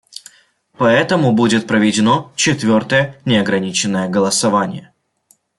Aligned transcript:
Поэтому 0.79 1.31
будет 1.31 1.67
проведено 1.67 2.31
четвертое 2.35 3.21
неограниченное 3.23 4.09
голосование. 4.09 4.91